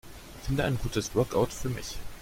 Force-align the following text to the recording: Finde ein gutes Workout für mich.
Finde 0.41 0.63
ein 0.63 0.79
gutes 0.79 1.13
Workout 1.13 1.53
für 1.53 1.69
mich. 1.69 1.95